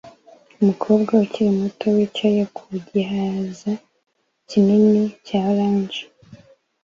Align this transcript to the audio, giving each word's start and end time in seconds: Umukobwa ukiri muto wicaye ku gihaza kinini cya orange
Umukobwa 0.59 1.11
ukiri 1.23 1.49
muto 1.59 1.85
wicaye 1.95 2.43
ku 2.55 2.65
gihaza 2.91 3.71
kinini 4.49 5.01
cya 5.25 5.39
orange 5.51 6.01